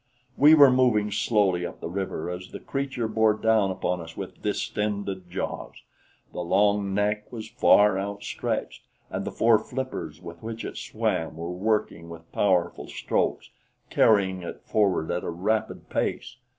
We 0.35 0.55
were 0.55 0.71
moving 0.71 1.11
slowly 1.11 1.63
up 1.63 1.79
the 1.79 1.87
river 1.87 2.31
as 2.31 2.47
the 2.49 2.59
creature 2.59 3.07
bore 3.07 3.35
down 3.35 3.69
upon 3.69 4.01
us 4.01 4.17
with 4.17 4.41
distended 4.41 5.29
jaws. 5.29 5.75
The 6.33 6.39
long 6.43 6.95
neck 6.95 7.31
was 7.31 7.47
far 7.47 7.99
outstretched, 7.99 8.81
and 9.11 9.25
the 9.25 9.31
four 9.31 9.59
flippers 9.59 10.19
with 10.19 10.41
which 10.41 10.65
it 10.65 10.77
swam 10.77 11.37
were 11.37 11.51
working 11.51 12.09
with 12.09 12.31
powerful 12.31 12.87
strokes, 12.87 13.51
carrying 13.91 14.41
it 14.41 14.63
forward 14.63 15.11
at 15.11 15.23
a 15.23 15.29
rapid 15.29 15.87
pace. 15.87 16.35